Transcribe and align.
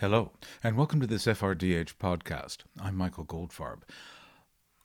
Hello, 0.00 0.30
and 0.62 0.76
welcome 0.76 1.00
to 1.00 1.08
this 1.08 1.26
FRDH 1.26 1.94
podcast. 1.96 2.58
I'm 2.80 2.94
Michael 2.94 3.24
Goldfarb. 3.24 3.80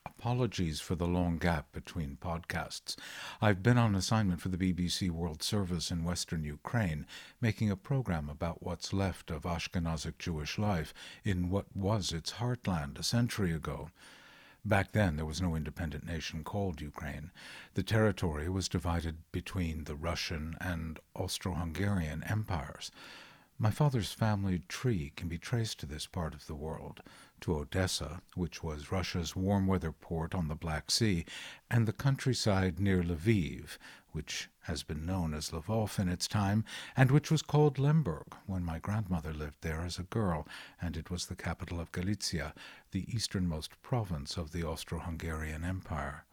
Apologies 0.07 0.81
for 0.81 0.95
the 0.95 1.05
long 1.05 1.37
gap 1.37 1.71
between 1.71 2.17
podcasts. 2.19 2.95
I've 3.39 3.61
been 3.61 3.77
on 3.77 3.93
assignment 3.93 4.41
for 4.41 4.49
the 4.49 4.57
BBC 4.57 5.11
World 5.11 5.43
Service 5.43 5.91
in 5.91 6.03
Western 6.03 6.43
Ukraine, 6.43 7.05
making 7.39 7.69
a 7.69 7.75
program 7.75 8.27
about 8.27 8.63
what's 8.63 8.91
left 8.91 9.29
of 9.29 9.43
Ashkenazic 9.43 10.17
Jewish 10.17 10.57
life 10.57 10.95
in 11.23 11.51
what 11.51 11.67
was 11.75 12.11
its 12.11 12.31
heartland 12.31 12.97
a 12.97 13.03
century 13.03 13.53
ago. 13.53 13.89
Back 14.65 14.93
then, 14.93 15.15
there 15.17 15.27
was 15.27 15.43
no 15.43 15.55
independent 15.55 16.07
nation 16.07 16.43
called 16.43 16.81
Ukraine. 16.81 17.29
The 17.75 17.83
territory 17.83 18.49
was 18.49 18.67
divided 18.67 19.17
between 19.31 19.83
the 19.83 19.95
Russian 19.95 20.55
and 20.59 20.99
Austro 21.13 21.53
Hungarian 21.53 22.23
empires. 22.23 22.89
My 23.59 23.71
father's 23.71 24.11
family 24.11 24.63
tree 24.67 25.13
can 25.15 25.29
be 25.29 25.37
traced 25.37 25.79
to 25.79 25.85
this 25.85 26.05
part 26.05 26.33
of 26.33 26.47
the 26.47 26.55
world, 26.55 27.01
to 27.41 27.55
Odessa, 27.55 28.21
which 28.35 28.61
was 28.61 28.91
Russia's 28.91 29.37
warm 29.37 29.67
weather 29.67 29.93
port 29.93 30.35
on 30.35 30.49
the 30.49 30.55
Black 30.55 30.91
Sea, 30.91 31.23
and 31.71 31.87
the 31.87 31.93
countryside 31.93 32.79
near 32.79 33.01
Lviv, 33.01 33.77
which 34.11 34.49
has 34.63 34.83
been 34.83 35.05
known 35.05 35.33
as 35.33 35.51
Lvov 35.51 35.97
in 35.97 36.09
its 36.09 36.27
time, 36.27 36.65
and 36.97 37.09
which 37.09 37.31
was 37.31 37.41
called 37.41 37.79
Lemberg 37.79 38.35
when 38.47 38.65
my 38.65 38.79
grandmother 38.79 39.33
lived 39.33 39.61
there 39.61 39.81
as 39.81 39.97
a 39.97 40.03
girl, 40.03 40.45
and 40.81 40.97
it 40.97 41.09
was 41.09 41.27
the 41.27 41.35
capital 41.35 41.79
of 41.79 41.91
Galicia, 41.93 42.53
the 42.91 43.05
easternmost 43.15 43.81
province 43.81 44.35
of 44.35 44.51
the 44.51 44.63
Austro 44.63 44.99
Hungarian 44.99 45.63
Empire. 45.63 46.25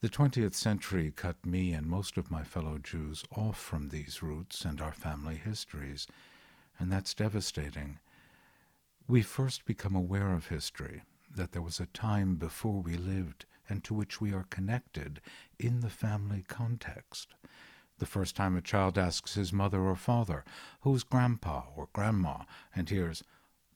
The 0.00 0.08
twentieth 0.08 0.56
century 0.56 1.12
cut 1.14 1.44
me 1.44 1.74
and 1.74 1.86
most 1.86 2.16
of 2.16 2.30
my 2.30 2.42
fellow 2.42 2.78
Jews 2.78 3.22
off 3.36 3.58
from 3.58 3.90
these 3.90 4.22
roots 4.22 4.64
and 4.64 4.80
our 4.80 4.94
family 4.94 5.36
histories 5.36 6.06
and 6.80 6.90
that's 6.90 7.14
devastating. 7.14 7.98
We 9.06 9.22
first 9.22 9.64
become 9.66 9.94
aware 9.94 10.32
of 10.32 10.48
history, 10.48 11.02
that 11.32 11.52
there 11.52 11.62
was 11.62 11.78
a 11.78 11.86
time 11.86 12.36
before 12.36 12.80
we 12.80 12.96
lived 12.96 13.44
and 13.68 13.84
to 13.84 13.94
which 13.94 14.20
we 14.20 14.32
are 14.32 14.46
connected 14.50 15.20
in 15.58 15.80
the 15.80 15.90
family 15.90 16.44
context. 16.48 17.34
The 17.98 18.06
first 18.06 18.34
time 18.34 18.56
a 18.56 18.62
child 18.62 18.96
asks 18.98 19.34
his 19.34 19.52
mother 19.52 19.82
or 19.82 19.94
father, 19.94 20.44
Who's 20.80 21.04
grandpa 21.04 21.64
or 21.76 21.88
grandma? 21.92 22.44
and 22.74 22.88
hears, 22.88 23.22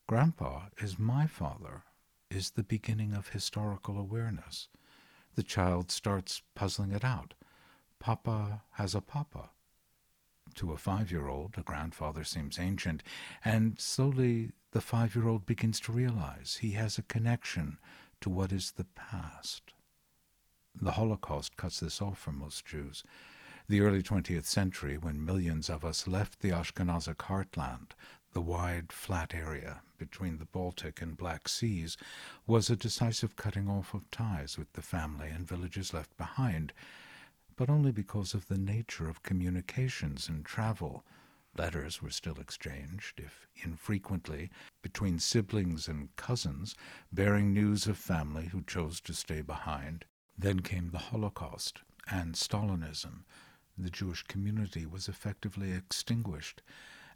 Grandpa 0.06 0.64
is 0.78 0.98
my 0.98 1.26
father, 1.26 1.82
is 2.30 2.50
the 2.50 2.62
beginning 2.62 3.12
of 3.14 3.28
historical 3.28 3.98
awareness. 3.98 4.68
The 5.34 5.42
child 5.42 5.90
starts 5.90 6.42
puzzling 6.54 6.92
it 6.92 7.04
out. 7.04 7.34
Papa 8.00 8.62
has 8.72 8.94
a 8.94 9.00
papa. 9.00 9.50
To 10.56 10.72
a 10.72 10.76
five 10.76 11.10
year 11.10 11.28
old, 11.28 11.54
a 11.56 11.62
grandfather 11.62 12.22
seems 12.24 12.58
ancient, 12.58 13.02
and 13.44 13.80
slowly 13.80 14.52
the 14.70 14.80
five 14.80 15.14
year 15.14 15.28
old 15.28 15.46
begins 15.46 15.80
to 15.80 15.92
realize 15.92 16.58
he 16.60 16.72
has 16.72 16.96
a 16.96 17.02
connection 17.02 17.78
to 18.20 18.30
what 18.30 18.52
is 18.52 18.72
the 18.72 18.84
past. 18.84 19.72
The 20.80 20.92
Holocaust 20.92 21.56
cuts 21.56 21.80
this 21.80 22.00
off 22.00 22.18
for 22.18 22.32
most 22.32 22.64
Jews. 22.64 23.04
The 23.68 23.80
early 23.80 24.02
20th 24.02 24.44
century, 24.44 24.98
when 24.98 25.24
millions 25.24 25.70
of 25.70 25.84
us 25.84 26.06
left 26.06 26.40
the 26.40 26.50
Ashkenazic 26.50 27.16
heartland, 27.16 27.92
the 28.32 28.42
wide, 28.42 28.92
flat 28.92 29.34
area 29.34 29.80
between 29.96 30.38
the 30.38 30.44
Baltic 30.44 31.00
and 31.00 31.16
Black 31.16 31.48
Seas, 31.48 31.96
was 32.46 32.68
a 32.68 32.76
decisive 32.76 33.36
cutting 33.36 33.68
off 33.68 33.94
of 33.94 34.10
ties 34.10 34.58
with 34.58 34.72
the 34.74 34.82
family 34.82 35.30
and 35.30 35.48
villages 35.48 35.94
left 35.94 36.16
behind 36.16 36.72
but 37.56 37.70
only 37.70 37.92
because 37.92 38.34
of 38.34 38.48
the 38.48 38.58
nature 38.58 39.08
of 39.08 39.22
communications 39.22 40.28
and 40.28 40.44
travel. 40.44 41.04
Letters 41.56 42.02
were 42.02 42.10
still 42.10 42.40
exchanged, 42.40 43.20
if 43.20 43.46
infrequently, 43.62 44.50
between 44.82 45.18
siblings 45.20 45.86
and 45.86 46.14
cousins, 46.16 46.74
bearing 47.12 47.52
news 47.52 47.86
of 47.86 47.96
family 47.96 48.46
who 48.46 48.62
chose 48.62 49.00
to 49.02 49.14
stay 49.14 49.40
behind. 49.40 50.04
Then 50.36 50.60
came 50.60 50.90
the 50.90 50.98
Holocaust 50.98 51.82
and 52.10 52.34
Stalinism. 52.34 53.24
The 53.78 53.90
Jewish 53.90 54.24
community 54.24 54.84
was 54.84 55.08
effectively 55.08 55.72
extinguished. 55.72 56.62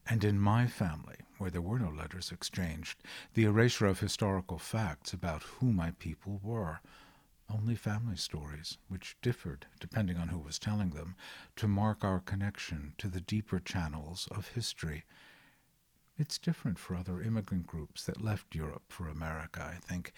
And 0.06 0.24
in 0.24 0.38
my 0.38 0.66
family, 0.68 1.16
where 1.38 1.50
there 1.50 1.60
were 1.60 1.78
no 1.78 1.90
letters 1.90 2.30
exchanged, 2.30 3.02
the 3.34 3.44
erasure 3.44 3.86
of 3.86 4.00
historical 4.00 4.58
facts 4.58 5.12
about 5.12 5.42
who 5.42 5.72
my 5.72 5.90
people 5.98 6.40
were 6.42 6.80
only 7.50 7.74
family 7.74 8.16
stories, 8.16 8.78
which 8.88 9.16
differed 9.22 9.66
depending 9.80 10.16
on 10.16 10.28
who 10.28 10.38
was 10.38 10.58
telling 10.58 10.90
them, 10.90 11.16
to 11.56 11.68
mark 11.68 12.04
our 12.04 12.20
connection 12.20 12.94
to 12.98 13.08
the 13.08 13.20
deeper 13.20 13.58
channels 13.58 14.28
of 14.30 14.48
history. 14.48 15.04
It's 16.18 16.38
different 16.38 16.78
for 16.78 16.94
other 16.94 17.22
immigrant 17.22 17.66
groups 17.66 18.04
that 18.04 18.20
left 18.22 18.54
Europe 18.54 18.84
for 18.88 19.08
America, 19.08 19.62
I 19.62 19.76
think. 19.76 20.12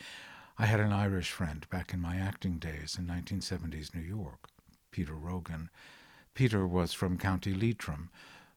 I 0.58 0.66
had 0.66 0.80
an 0.80 0.92
Irish 0.92 1.30
friend 1.30 1.68
back 1.70 1.92
in 1.92 2.00
my 2.00 2.16
acting 2.16 2.58
days 2.58 2.96
in 2.98 3.06
1970s 3.06 3.94
New 3.94 4.00
York, 4.02 4.48
Peter 4.90 5.14
Rogan. 5.14 5.70
Peter 6.34 6.66
was 6.66 6.92
from 6.92 7.18
County 7.18 7.54
Leitrim, 7.54 8.10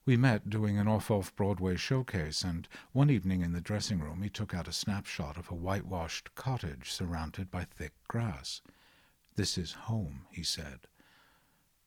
we 0.06 0.18
met 0.18 0.50
doing 0.50 0.78
an 0.78 0.88
off-off 0.88 1.34
Broadway 1.34 1.78
showcase, 1.78 2.42
and 2.42 2.68
one 2.92 3.10
evening 3.10 3.42
in 3.42 3.54
the 3.54 3.62
dressing 3.62 4.00
room 4.00 4.22
he 4.22 4.30
took 4.30 4.54
out 4.54 4.68
a 4.68 4.74
snapshot 4.74 5.38
of 5.38 5.50
a 5.50 5.56
whitewashed 5.56 6.36
cottage 6.36 6.92
surrounded 6.92 7.50
by 7.50 7.64
thick 7.64 7.94
grass. 8.10 8.62
This 9.36 9.58
is 9.58 9.72
home, 9.72 10.26
he 10.30 10.44
said. 10.44 10.88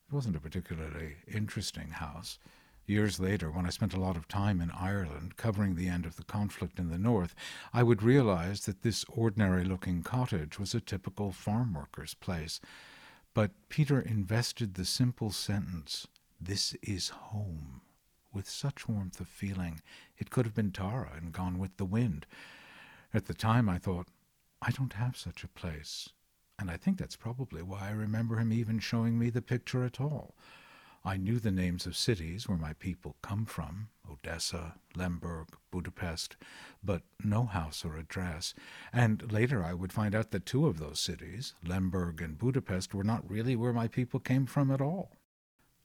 It 0.08 0.14
wasn't 0.14 0.36
a 0.36 0.40
particularly 0.40 1.16
interesting 1.26 1.90
house. 1.90 2.38
Years 2.86 3.20
later, 3.20 3.50
when 3.50 3.66
I 3.66 3.70
spent 3.70 3.92
a 3.92 4.00
lot 4.00 4.16
of 4.16 4.28
time 4.28 4.62
in 4.62 4.70
Ireland 4.70 5.36
covering 5.36 5.74
the 5.74 5.88
end 5.88 6.06
of 6.06 6.16
the 6.16 6.24
conflict 6.24 6.78
in 6.78 6.88
the 6.88 6.98
north, 6.98 7.34
I 7.74 7.82
would 7.82 8.02
realize 8.02 8.64
that 8.64 8.80
this 8.80 9.04
ordinary 9.08 9.64
looking 9.64 10.02
cottage 10.02 10.58
was 10.58 10.74
a 10.74 10.80
typical 10.80 11.32
farm 11.32 11.74
worker's 11.74 12.14
place. 12.14 12.60
But 13.34 13.50
Peter 13.68 14.00
invested 14.00 14.74
the 14.74 14.86
simple 14.86 15.30
sentence, 15.30 16.06
This 16.40 16.74
is 16.82 17.10
home 17.10 17.75
with 18.36 18.46
such 18.46 18.86
warmth 18.86 19.18
of 19.18 19.28
feeling 19.28 19.80
it 20.18 20.28
could 20.28 20.44
have 20.44 20.54
been 20.54 20.70
Tara 20.70 21.12
and 21.16 21.32
gone 21.32 21.58
with 21.58 21.78
the 21.78 21.86
wind. 21.86 22.26
At 23.14 23.24
the 23.24 23.34
time 23.34 23.66
I 23.66 23.78
thought, 23.78 24.08
I 24.60 24.70
don't 24.70 24.92
have 24.92 25.16
such 25.16 25.42
a 25.42 25.48
place, 25.48 26.10
and 26.58 26.70
I 26.70 26.76
think 26.76 26.98
that's 26.98 27.16
probably 27.16 27.62
why 27.62 27.88
I 27.88 27.92
remember 27.92 28.36
him 28.36 28.52
even 28.52 28.78
showing 28.78 29.18
me 29.18 29.30
the 29.30 29.40
picture 29.40 29.84
at 29.86 30.02
all. 30.02 30.34
I 31.02 31.16
knew 31.16 31.38
the 31.38 31.50
names 31.50 31.86
of 31.86 31.96
cities 31.96 32.46
where 32.46 32.58
my 32.58 32.74
people 32.74 33.16
come 33.22 33.46
from 33.46 33.88
Odessa, 34.10 34.74
Lemberg, 34.94 35.48
Budapest, 35.70 36.36
but 36.84 37.02
no 37.24 37.44
house 37.44 37.86
or 37.86 37.96
address. 37.96 38.52
And 38.92 39.32
later 39.32 39.64
I 39.64 39.72
would 39.72 39.94
find 39.94 40.14
out 40.14 40.30
that 40.32 40.44
two 40.44 40.66
of 40.66 40.78
those 40.78 41.00
cities, 41.00 41.54
Lemberg 41.64 42.20
and 42.20 42.36
Budapest, 42.36 42.92
were 42.92 43.02
not 43.02 43.28
really 43.30 43.56
where 43.56 43.72
my 43.72 43.88
people 43.88 44.20
came 44.20 44.44
from 44.44 44.70
at 44.70 44.82
all. 44.82 45.15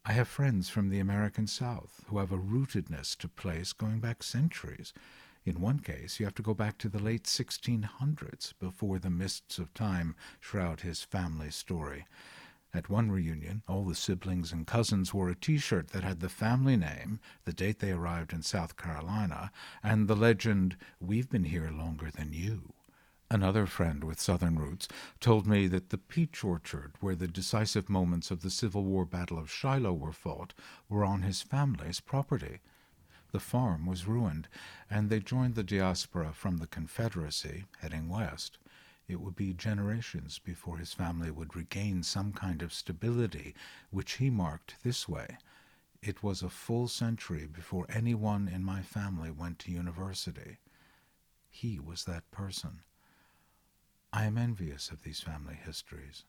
I 0.04 0.14
have 0.14 0.28
friends 0.28 0.68
from 0.68 0.90
the 0.90 1.00
American 1.00 1.46
South 1.46 2.04
who 2.08 2.18
have 2.18 2.32
a 2.32 2.38
rootedness 2.38 3.16
to 3.18 3.28
place 3.28 3.72
going 3.72 4.00
back 4.00 4.24
centuries. 4.24 4.94
In 5.46 5.62
one 5.62 5.80
case, 5.80 6.20
you 6.20 6.26
have 6.26 6.34
to 6.36 6.42
go 6.42 6.56
back 6.56 6.80
to 6.80 6.90
the 6.90 6.98
late 6.98 7.26
1600s 7.26 8.54
before 8.60 8.98
the 8.98 9.12
mists 9.12 9.60
of 9.60 9.72
time 9.76 10.16
shroud 10.40 10.82
his 10.82 11.04
family 11.04 11.52
story. 11.52 12.08
At 12.74 12.90
one 12.90 13.12
reunion, 13.12 13.62
all 13.68 13.86
the 13.86 13.94
siblings 13.94 14.52
and 14.52 14.66
cousins 14.66 15.14
wore 15.14 15.30
a 15.30 15.36
t 15.36 15.60
shirt 15.60 15.90
that 15.90 16.04
had 16.04 16.20
the 16.20 16.30
family 16.30 16.78
name, 16.78 17.20
the 17.46 17.54
date 17.54 17.78
they 17.78 17.92
arrived 17.92 18.34
in 18.34 18.42
South 18.42 18.78
Carolina, 18.78 19.52
and 19.84 20.08
the 20.08 20.16
legend, 20.16 20.78
We've 21.00 21.30
been 21.30 21.44
here 21.44 21.70
longer 21.70 22.10
than 22.10 22.34
you. 22.34 22.74
Another 23.34 23.66
friend 23.66 24.04
with 24.04 24.20
Southern 24.20 24.60
roots 24.60 24.90
told 25.22 25.48
me 25.48 25.66
that 25.68 25.90
the 25.90 25.98
peach 25.98 26.44
orchard 26.44 26.96
where 27.00 27.16
the 27.16 27.30
decisive 27.30 27.88
moments 27.88 28.30
of 28.30 28.42
the 28.42 28.50
Civil 28.50 28.84
War 28.84 29.06
Battle 29.06 29.40
of 29.40 29.50
Shiloh 29.50 29.94
were 29.94 30.12
fought 30.12 30.54
were 30.90 31.06
on 31.06 31.22
his 31.22 31.42
family's 31.42 32.02
property. 32.02 32.60
The 33.32 33.40
farm 33.40 33.86
was 33.86 34.06
ruined, 34.06 34.50
and 34.90 35.10
they 35.10 35.22
joined 35.22 35.56
the 35.56 35.64
diaspora 35.64 36.34
from 36.34 36.58
the 36.58 36.68
Confederacy, 36.68 37.64
heading 37.80 38.10
west. 38.10 38.58
It 39.08 39.22
would 39.22 39.38
be 39.38 39.54
generations 39.54 40.38
before 40.38 40.78
his 40.78 40.92
family 40.92 41.32
would 41.32 41.56
regain 41.56 42.04
some 42.04 42.34
kind 42.34 42.62
of 42.62 42.74
stability, 42.74 43.56
which 43.92 44.18
he 44.18 44.30
marked 44.30 44.76
this 44.84 45.08
way. 45.08 45.38
It 46.02 46.22
was 46.22 46.42
a 46.42 46.50
full 46.50 46.90
century 46.90 47.48
before 47.48 47.86
anyone 47.88 48.50
in 48.50 48.66
my 48.66 48.82
family 48.82 49.32
went 49.32 49.58
to 49.60 49.72
university. 49.72 50.58
He 51.50 51.80
was 51.80 52.04
that 52.04 52.30
person. 52.30 52.82
I 54.14 54.26
am 54.26 54.38
envious 54.38 54.90
of 54.92 55.04
these 55.04 55.22
family 55.22 55.56
histories. 55.56 56.26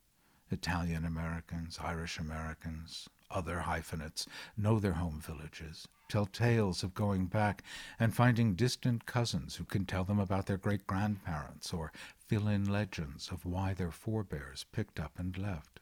Italian 0.50 1.04
Americans, 1.04 1.78
Irish 1.82 2.18
Americans, 2.18 3.08
other 3.28 3.60
hyphenates 3.60 4.26
know 4.56 4.78
their 4.78 4.92
home 4.92 5.20
villages, 5.20 5.88
tell 6.08 6.26
tales 6.26 6.84
of 6.84 6.94
going 6.94 7.26
back 7.26 7.64
and 7.98 8.14
finding 8.14 8.54
distant 8.54 9.04
cousins 9.06 9.56
who 9.56 9.64
can 9.64 9.84
tell 9.84 10.04
them 10.04 10.20
about 10.20 10.46
their 10.46 10.58
great 10.58 10.86
grandparents 10.86 11.72
or 11.72 11.90
fill 12.18 12.46
in 12.46 12.70
legends 12.70 13.30
of 13.32 13.44
why 13.44 13.74
their 13.74 13.90
forebears 13.90 14.64
picked 14.70 15.00
up 15.00 15.18
and 15.18 15.36
left. 15.36 15.80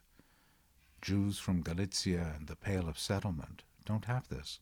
Jews 1.01 1.37
from 1.37 1.61
Galicia 1.61 2.33
and 2.35 2.47
the 2.47 2.55
Pale 2.55 2.89
of 2.89 2.97
Settlement 2.97 3.63
don't 3.85 4.05
have 4.05 4.27
this. 4.29 4.59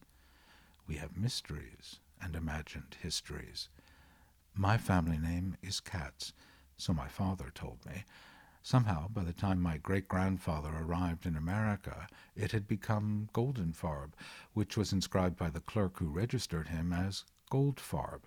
We 0.88 0.96
have 0.96 1.16
mysteries 1.16 2.00
and 2.22 2.36
imagined 2.36 2.98
histories. 3.02 3.70
My 4.54 4.78
family 4.78 5.18
name 5.18 5.56
is 5.62 5.80
Katz, 5.80 6.34
so 6.80 6.94
my 6.94 7.08
father 7.08 7.52
told 7.54 7.86
me. 7.86 8.06
Somehow, 8.62 9.08
by 9.08 9.24
the 9.24 9.34
time 9.34 9.62
my 9.62 9.78
great 9.78 10.08
grandfather 10.08 10.72
arrived 10.76 11.26
in 11.26 11.36
America, 11.36 12.08
it 12.36 12.52
had 12.52 12.68
become 12.68 13.30
Goldenfarb, 13.34 14.14
which 14.54 14.78
was 14.78 14.94
inscribed 14.94 15.38
by 15.38 15.50
the 15.50 15.62
clerk 15.62 16.00
who 16.00 16.08
registered 16.08 16.70
him 16.70 16.94
as 16.94 17.26
Goldfarb. 17.52 18.22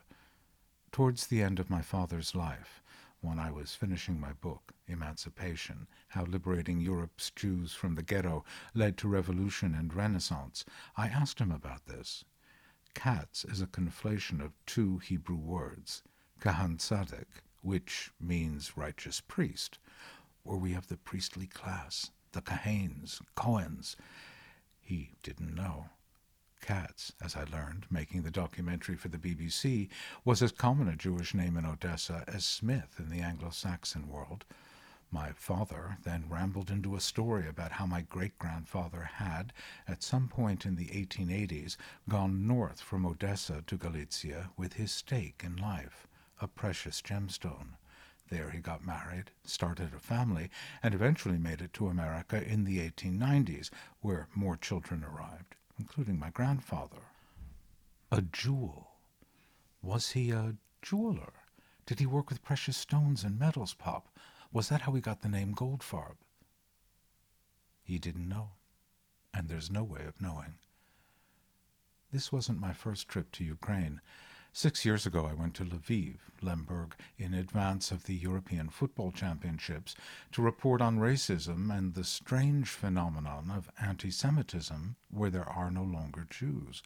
Towards 0.91 1.27
the 1.27 1.43
end 1.43 1.59
of 1.59 1.71
my 1.71 1.81
father's 1.81 2.35
life, 2.35 2.83
when 3.21 3.39
I 3.39 3.51
was 3.51 3.75
finishing 3.75 4.19
my 4.19 4.33
book, 4.33 4.73
Emancipation 4.87 5.87
How 6.09 6.25
Liberating 6.25 6.81
Europe's 6.81 7.31
Jews 7.31 7.73
from 7.73 7.95
the 7.95 8.03
Ghetto 8.03 8.45
Led 8.75 8.97
to 8.99 9.09
Revolution 9.09 9.75
and 9.75 9.95
Renaissance, 9.95 10.65
I 10.97 11.07
asked 11.09 11.39
him 11.39 11.53
about 11.53 11.87
this. 11.87 12.25
Katz 12.95 13.45
is 13.45 13.61
a 13.61 13.67
conflation 13.67 14.45
of 14.45 14.53
two 14.67 14.99
Hebrew 14.99 15.37
words, 15.37 16.03
Kahan 16.41 16.79
Tzaddik, 16.79 17.43
which 17.63 18.11
means 18.21 18.77
righteous 18.77 19.21
priest, 19.21 19.79
were 20.45 20.57
we 20.57 20.73
have 20.73 20.89
the 20.89 20.97
priestly 20.97 21.47
class, 21.47 22.11
the 22.33 22.43
Kahanes, 22.43 23.21
Cohens? 23.37 23.97
He 24.81 25.13
didn't 25.23 25.55
know. 25.55 25.87
Katz, 26.61 27.13
as 27.21 27.35
I 27.35 27.45
learned, 27.45 27.87
making 27.91 28.23
the 28.23 28.31
documentary 28.31 28.97
for 28.97 29.09
the 29.09 29.19
BBC, 29.19 29.89
was 30.25 30.43
as 30.43 30.53
common 30.53 30.89
a 30.89 30.97
Jewish 30.97 31.35
name 31.35 31.57
in 31.57 31.67
Odessa 31.67 32.25
as 32.29 32.45
Smith 32.45 32.97
in 32.99 33.11
the 33.11 33.21
Anglo 33.21 33.51
Saxon 33.51 34.09
world. 34.09 34.45
My 35.11 35.33
father 35.33 35.99
then 36.05 36.25
rambled 36.29 36.71
into 36.71 36.97
a 36.97 37.01
story 37.01 37.47
about 37.47 37.73
how 37.73 37.87
my 37.87 38.01
great 38.01 38.39
grandfather 38.39 39.03
had, 39.15 39.53
at 39.87 40.03
some 40.03 40.29
point 40.29 40.65
in 40.65 40.77
the 40.77 40.87
1880s, 40.87 41.77
gone 42.09 42.47
north 42.47 42.81
from 42.81 43.05
Odessa 43.05 43.63
to 43.67 43.77
Galicia 43.77 44.51
with 44.57 44.75
his 44.75 44.91
stake 44.91 45.43
in 45.45 45.57
life, 45.57 46.07
a 46.41 46.49
precious 46.49 47.03
gemstone. 47.03 47.77
There 48.31 48.51
he 48.51 48.61
got 48.61 48.87
married, 48.87 49.31
started 49.45 49.93
a 49.95 49.99
family, 49.99 50.51
and 50.83 50.95
eventually 50.95 51.39
made 51.39 51.61
it 51.61 51.73
to 51.75 51.89
America 51.89 52.43
in 52.43 52.65
the 52.65 52.79
1890s, 52.79 53.71
where 54.01 54.29
more 54.35 54.57
children 54.57 55.05
arrived 55.05 55.57
including 55.83 56.19
my 56.19 56.31
grandfather. 56.31 57.03
A 58.11 58.23
jewel. 58.23 58.93
Was 59.83 60.13
he 60.13 60.31
a 60.31 60.55
jeweler? 60.81 61.33
Did 61.87 61.99
he 61.99 62.07
work 62.07 62.29
with 62.29 62.45
precious 62.45 62.77
stones 62.77 63.25
and 63.25 63.37
metals, 63.37 63.75
Pop? 63.75 64.09
Was 64.53 64.69
that 64.69 64.83
how 64.83 64.93
he 64.93 65.01
got 65.01 65.23
the 65.23 65.29
name 65.29 65.55
Goldfarb? 65.55 66.17
He 67.83 67.99
didn't 67.99 68.29
know, 68.29 68.51
and 69.35 69.49
there's 69.49 69.71
no 69.71 69.83
way 69.83 70.05
of 70.07 70.21
knowing. 70.21 70.55
This 72.13 72.31
wasn't 72.31 72.61
my 72.61 72.73
first 72.73 73.09
trip 73.09 73.33
to 73.33 73.45
Ukraine. 73.45 74.01
Six 74.55 74.85
years 74.85 75.07
ago, 75.07 75.25
I 75.25 75.33
went 75.33 75.55
to 75.55 75.65
Lviv, 75.65 76.19
Lemberg, 76.43 76.95
in 77.17 77.33
advance 77.33 77.91
of 77.91 78.05
the 78.05 78.15
European 78.15 78.69
Football 78.69 79.11
Championships 79.11 79.95
to 80.33 80.43
report 80.43 80.83
on 80.83 80.99
racism 80.99 81.75
and 81.75 81.95
the 81.95 82.05
strange 82.05 82.69
phenomenon 82.69 83.51
of 83.51 83.71
anti 83.81 84.11
Semitism 84.11 84.97
where 85.11 85.31
there 85.31 85.49
are 85.49 85.71
no 85.71 85.83
longer 85.83 86.27
Jews. 86.29 86.83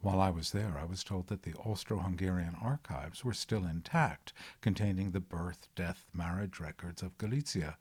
While 0.00 0.20
I 0.20 0.28
was 0.28 0.50
there, 0.50 0.76
I 0.78 0.84
was 0.84 1.02
told 1.02 1.28
that 1.28 1.44
the 1.44 1.54
Austro 1.54 2.00
Hungarian 2.00 2.56
archives 2.60 3.24
were 3.24 3.32
still 3.32 3.64
intact, 3.64 4.34
containing 4.60 5.12
the 5.12 5.20
birth, 5.20 5.68
death, 5.76 6.04
marriage 6.12 6.60
records 6.60 7.00
of 7.00 7.16
Galicia. 7.16 7.78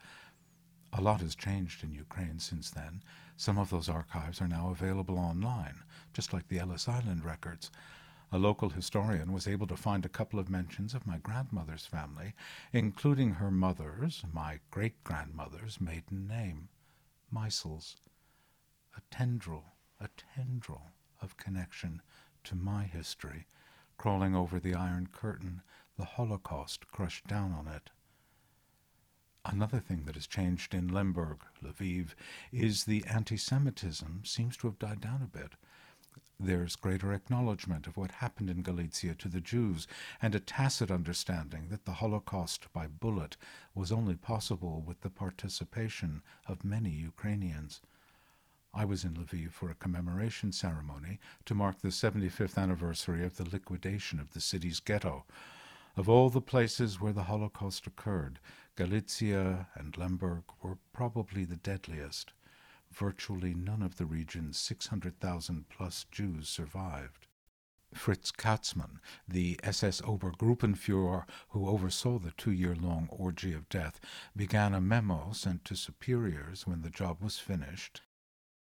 A 0.94 1.02
lot 1.02 1.20
has 1.20 1.36
changed 1.36 1.84
in 1.84 1.92
Ukraine 1.92 2.40
since 2.40 2.72
then. 2.72 3.04
Some 3.36 3.58
of 3.58 3.72
those 3.72 3.90
archives 3.90 4.40
are 4.40 4.48
now 4.48 4.70
available 4.70 5.20
online, 5.20 5.84
just 6.14 6.32
like 6.32 6.48
the 6.48 6.60
Ellis 6.60 6.88
Island 6.88 7.26
records. 7.26 7.70
A 8.36 8.46
local 8.46 8.72
historian 8.72 9.32
was 9.32 9.48
able 9.48 9.66
to 9.68 9.78
find 9.78 10.06
a 10.06 10.10
couple 10.10 10.40
of 10.42 10.50
mentions 10.50 10.94
of 10.94 11.08
my 11.08 11.20
grandmother's 11.20 11.86
family, 11.86 12.34
including 12.74 13.36
her 13.36 13.50
mother's, 13.50 14.26
my 14.34 14.60
great 14.72 15.02
grandmother's, 15.06 15.80
maiden 15.80 16.28
name, 16.28 16.68
Meisels. 17.34 17.96
A 18.98 19.00
tendril, 19.10 19.78
a 20.02 20.10
tendril 20.18 20.92
of 21.22 21.38
connection 21.38 22.02
to 22.44 22.56
my 22.56 22.84
history, 22.84 23.48
crawling 23.98 24.36
over 24.36 24.60
the 24.60 24.76
Iron 24.76 25.08
Curtain, 25.14 25.62
the 25.98 26.04
Holocaust 26.04 26.92
crushed 26.92 27.28
down 27.28 27.54
on 27.54 27.70
it. 27.70 27.90
Another 29.46 29.80
thing 29.80 30.04
that 30.08 30.16
has 30.16 30.28
changed 30.28 30.74
in 30.74 30.90
Lemberg, 30.90 31.38
Lviv, 31.64 32.16
is 32.52 32.84
the 32.84 33.06
anti 33.06 33.38
Semitism 33.38 34.24
seems 34.26 34.58
to 34.58 34.68
have 34.68 34.78
died 34.78 35.00
down 35.00 35.22
a 35.22 35.38
bit. 35.38 35.54
There's 36.40 36.76
greater 36.76 37.14
acknowledgement 37.14 37.88
of 37.88 37.98
what 37.98 38.12
happened 38.12 38.50
in 38.50 38.62
Galicia 38.62 39.16
to 39.16 39.30
the 39.30 39.40
Jews, 39.40 39.88
and 40.22 40.36
a 40.36 40.40
tacit 40.40 40.92
understanding 40.92 41.70
that 41.70 41.86
the 41.86 41.94
Holocaust 41.94 42.72
by 42.74 42.88
bullet 42.88 43.38
was 43.74 43.92
only 43.92 44.16
possible 44.16 44.82
with 44.82 45.02
the 45.02 45.10
participation 45.10 46.22
of 46.46 46.66
many 46.66 46.90
Ukrainians. 46.90 47.82
I 48.74 48.84
was 48.84 49.06
in 49.06 49.14
Lviv 49.14 49.52
for 49.52 49.72
a 49.72 49.76
commemoration 49.76 50.52
ceremony 50.52 51.20
to 51.46 51.56
mark 51.56 51.80
the 51.80 51.88
75th 51.88 52.58
anniversary 52.58 53.26
of 53.26 53.38
the 53.38 53.50
liquidation 53.50 54.20
of 54.20 54.34
the 54.34 54.42
city's 54.42 54.82
ghetto. 54.82 55.24
Of 55.96 56.10
all 56.10 56.30
the 56.30 56.42
places 56.42 57.00
where 57.00 57.14
the 57.14 57.24
Holocaust 57.24 57.88
occurred, 57.88 58.40
Galicia 58.76 59.68
and 59.76 59.98
Lemberg 59.98 60.44
were 60.62 60.78
probably 60.92 61.46
the 61.46 61.56
deadliest 61.56 62.34
virtually 62.96 63.54
none 63.54 63.82
of 63.82 63.98
the 63.98 64.06
region's 64.06 64.58
600,000 64.58 65.70
plus 65.70 66.06
Jews 66.12 66.48
survived. 66.48 67.28
Fritz 67.94 68.32
Katzmann, 68.32 69.00
the 69.28 69.60
SS 69.64 70.02
Obergruppenfuhrer 70.02 71.26
who 71.50 71.68
oversaw 71.68 72.20
the 72.20 72.32
two 72.32 72.52
year 72.52 72.76
long 72.76 73.08
orgy 73.12 73.54
of 73.54 73.70
death, 73.70 74.00
began 74.36 74.74
a 74.74 74.82
memo 74.82 75.32
sent 75.32 75.64
to 75.66 75.76
superiors 75.76 76.68
when 76.68 76.82
the 76.82 76.90
job 76.90 77.22
was 77.22 77.40
finished. 77.40 78.02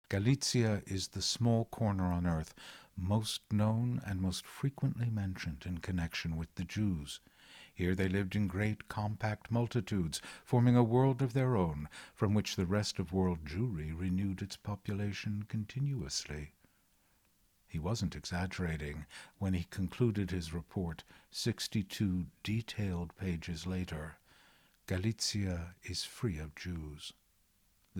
Galicia 0.08 0.82
is 0.86 1.08
the 1.08 1.22
small 1.22 1.66
corner 1.66 2.12
on 2.12 2.26
earth 2.26 2.54
most 2.96 3.42
known 3.50 4.00
and 4.04 4.20
most 4.20 4.46
frequently 4.46 5.08
mentioned 5.08 5.64
in 5.66 5.78
connection 5.78 6.36
with 6.36 6.54
the 6.56 6.64
Jews. 6.64 7.20
Here 7.80 7.94
they 7.94 8.10
lived 8.10 8.36
in 8.36 8.46
great 8.46 8.88
compact 8.88 9.50
multitudes, 9.50 10.20
forming 10.44 10.76
a 10.76 10.82
world 10.82 11.22
of 11.22 11.32
their 11.32 11.56
own, 11.56 11.88
from 12.14 12.34
which 12.34 12.54
the 12.56 12.66
rest 12.66 12.98
of 12.98 13.10
world 13.10 13.46
Jewry 13.46 13.90
renewed 13.98 14.42
its 14.42 14.54
population 14.54 15.46
continuously. 15.48 16.52
He 17.66 17.78
wasn't 17.78 18.14
exaggerating 18.14 19.06
when 19.38 19.54
he 19.54 19.64
concluded 19.70 20.30
his 20.30 20.52
report 20.52 21.04
sixty-two 21.30 22.26
detailed 22.42 23.16
pages 23.16 23.66
later. 23.66 24.18
Galicia 24.86 25.74
is 25.82 26.04
free 26.04 26.38
of 26.38 26.54
Jews. 26.54 27.14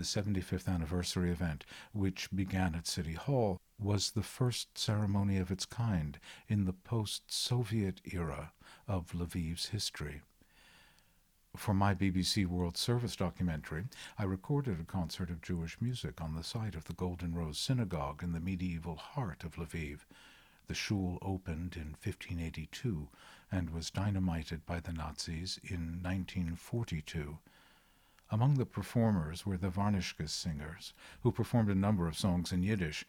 The 0.01 0.07
75th 0.07 0.67
anniversary 0.67 1.31
event, 1.31 1.67
which 1.93 2.31
began 2.35 2.75
at 2.75 2.87
City 2.87 3.13
Hall, 3.13 3.61
was 3.79 4.13
the 4.13 4.23
first 4.23 4.79
ceremony 4.79 5.37
of 5.37 5.51
its 5.51 5.67
kind 5.67 6.19
in 6.49 6.65
the 6.65 6.73
post 6.73 7.31
Soviet 7.31 8.01
era 8.11 8.55
of 8.89 9.13
Lviv's 9.13 9.67
history. 9.67 10.23
For 11.55 11.75
my 11.75 11.95
BBC 11.95 12.47
World 12.47 12.79
Service 12.79 13.15
documentary, 13.15 13.85
I 14.17 14.25
recorded 14.25 14.81
a 14.81 14.85
concert 14.85 15.29
of 15.29 15.43
Jewish 15.43 15.79
music 15.83 16.23
on 16.23 16.35
the 16.35 16.45
site 16.45 16.75
of 16.75 16.87
the 16.87 16.95
Golden 16.95 17.35
Rose 17.35 17.59
Synagogue 17.59 18.23
in 18.23 18.33
the 18.33 18.41
medieval 18.41 18.97
heart 18.97 19.45
of 19.45 19.57
Lviv. 19.57 20.07
The 20.67 20.75
shul 20.75 21.19
opened 21.21 21.77
in 21.77 21.89
1582 22.03 23.11
and 23.53 23.69
was 23.69 23.91
dynamited 23.91 24.65
by 24.65 24.81
the 24.81 24.95
Nazis 24.95 25.61
in 25.63 26.01
1942. 26.03 27.37
Among 28.33 28.55
the 28.55 28.67
performers 28.67 29.45
were 29.45 29.57
the 29.57 29.71
Varnishkes 29.71 30.31
singers, 30.31 30.95
who 31.23 31.33
performed 31.33 31.69
a 31.69 31.75
number 31.75 32.07
of 32.07 32.17
songs 32.17 32.53
in 32.53 32.63
Yiddish, 32.63 33.05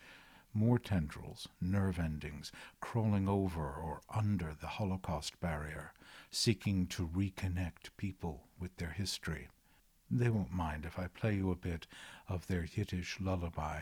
more 0.54 0.80
tendrils, 0.80 1.48
nerve 1.62 2.00
endings, 2.00 2.52
crawling 2.80 3.30
over 3.30 3.72
or 3.72 4.02
under 4.10 4.56
the 4.60 4.68
Holocaust 4.68 5.40
barrier, 5.40 5.94
seeking 6.32 6.88
to 6.88 7.08
reconnect 7.08 7.96
people 7.98 8.48
with 8.60 8.76
their 8.78 8.90
history. 8.90 9.48
They 10.10 10.30
won't 10.30 10.52
mind 10.52 10.86
if 10.86 10.98
I 10.98 11.08
play 11.08 11.36
you 11.36 11.52
a 11.52 11.56
bit 11.56 11.86
of 12.28 12.48
their 12.48 12.66
Yiddish 12.66 13.20
lullaby. 13.22 13.82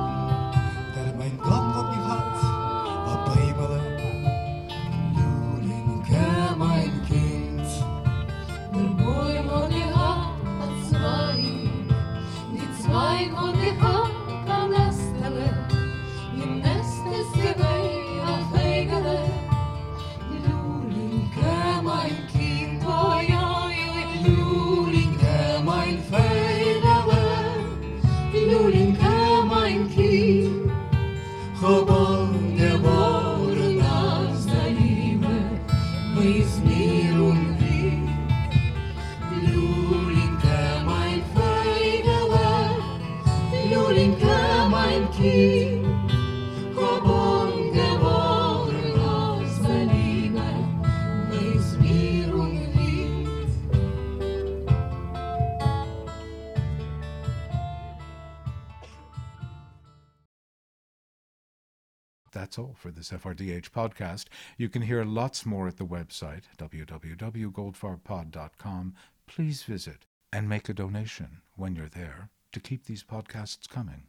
That's 62.31 62.57
all 62.57 62.75
for 62.77 62.91
this 62.91 63.11
FRDH 63.11 63.71
podcast. 63.71 64.27
You 64.57 64.69
can 64.69 64.81
hear 64.81 65.03
lots 65.03 65.45
more 65.45 65.67
at 65.67 65.75
the 65.77 65.85
website, 65.85 66.43
www.goldfarbpod.com. 66.57 68.95
Please 69.27 69.63
visit 69.63 70.05
and 70.33 70.49
make 70.49 70.69
a 70.69 70.73
donation 70.73 71.41
when 71.55 71.75
you're 71.75 71.89
there 71.89 72.29
to 72.51 72.59
keep 72.59 72.85
these 72.85 73.03
podcasts 73.03 73.69
coming. 73.69 74.07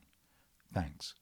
Thanks. 0.72 1.14